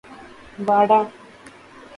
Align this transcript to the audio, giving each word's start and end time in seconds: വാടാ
വാടാ 0.69 0.99